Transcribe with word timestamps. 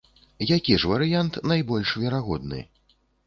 Які 0.51 0.73
ж 0.83 0.89
варыянт 0.91 1.37
найбольш 1.53 1.93
верагодны? 2.05 2.65